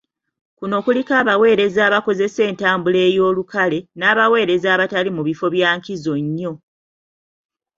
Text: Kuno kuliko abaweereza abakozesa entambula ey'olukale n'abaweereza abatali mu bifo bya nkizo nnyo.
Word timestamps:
Kuno 0.57 0.77
kuliko 0.85 1.11
abaweereza 1.21 1.81
abakozesa 1.89 2.41
entambula 2.49 2.99
ey'olukale 3.07 3.79
n'abaweereza 3.97 4.67
abatali 4.75 5.09
mu 5.17 5.21
bifo 5.27 5.45
bya 5.55 5.69
nkizo 5.77 6.13
nnyo. 6.23 6.53